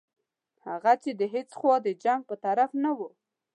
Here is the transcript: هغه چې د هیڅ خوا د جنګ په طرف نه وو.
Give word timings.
هغه 0.67 0.93
چې 1.03 1.11
د 1.19 1.21
هیڅ 1.33 1.49
خوا 1.59 1.75
د 1.83 1.87
جنګ 2.03 2.21
په 2.29 2.35
طرف 2.45 2.69
نه 2.83 2.91
وو. 2.97 3.09